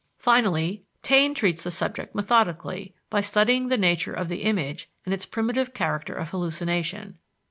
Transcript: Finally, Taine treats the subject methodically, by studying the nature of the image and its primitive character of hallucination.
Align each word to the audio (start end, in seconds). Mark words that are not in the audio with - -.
Finally, 0.17 0.83
Taine 1.03 1.35
treats 1.35 1.61
the 1.61 1.69
subject 1.69 2.15
methodically, 2.15 2.95
by 3.11 3.21
studying 3.21 3.67
the 3.67 3.77
nature 3.77 4.13
of 4.13 4.29
the 4.29 4.41
image 4.41 4.89
and 5.05 5.13
its 5.13 5.27
primitive 5.27 5.75
character 5.75 6.15
of 6.15 6.31
hallucination. 6.31 7.19